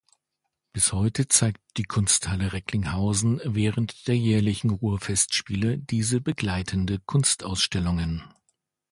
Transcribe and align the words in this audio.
Bis 0.73 0.93
heute 0.93 1.27
zeigt 1.27 1.61
die 1.77 1.83
Kunsthalle 1.83 2.53
Recklinghausen 2.53 3.39
während 3.45 4.07
der 4.07 4.17
jährlichen 4.17 4.71
Ruhrfestspiele 4.71 5.77
diese 5.77 6.21
begleitende 6.21 6.97
Kunstausstellungen. 7.05 8.23